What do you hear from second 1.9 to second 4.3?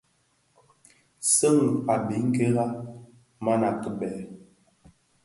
a biňkira, mana kitabè.